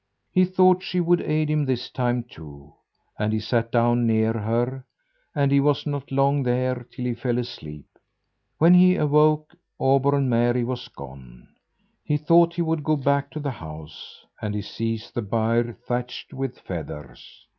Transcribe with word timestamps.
He 0.31 0.45
thought 0.45 0.81
she 0.81 0.99
would 0.99 1.21
aid 1.21 1.47
him 1.47 1.65
this 1.65 1.87
time, 1.91 2.23
too, 2.23 2.73
and 3.19 3.31
he 3.31 3.39
sat 3.39 3.71
down 3.71 4.07
near 4.07 4.33
her, 4.33 4.83
and 5.35 5.51
he 5.51 5.59
was 5.59 5.85
not 5.85 6.11
long 6.11 6.41
there 6.41 6.87
till 6.91 7.05
he 7.05 7.13
fell 7.13 7.37
asleep. 7.37 7.85
When 8.57 8.73
he 8.73 8.95
awoke, 8.95 9.53
Auburn 9.79 10.27
Mary 10.27 10.63
was 10.63 10.87
gone. 10.87 11.49
He 12.03 12.17
thought 12.17 12.55
he 12.55 12.63
would 12.63 12.83
go 12.83 12.95
back 12.95 13.29
to 13.29 13.39
the 13.39 13.51
house, 13.51 14.25
and 14.41 14.55
he 14.55 14.63
sees 14.63 15.11
the 15.11 15.21
byre 15.21 15.73
thatched 15.87 16.33
with 16.33 16.57
feathers. 16.57 17.45